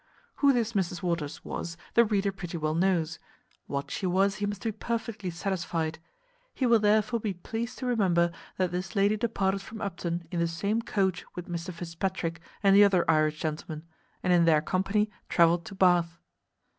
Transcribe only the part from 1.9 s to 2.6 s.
the reader pretty